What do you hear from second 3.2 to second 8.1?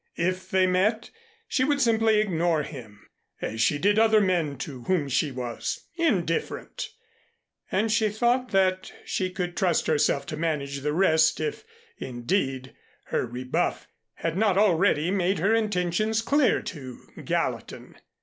as she did other men to whom she was indifferent, and she